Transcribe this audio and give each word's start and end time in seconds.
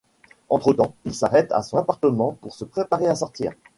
Entre-temps, 0.49 0.95
il 1.05 1.13
s'arrête 1.13 1.51
à 1.51 1.61
son 1.61 1.77
appartement 1.77 2.31
pour 2.41 2.55
se 2.55 2.65
préparer 2.65 3.05
à 3.05 3.13
sortir. 3.13 3.51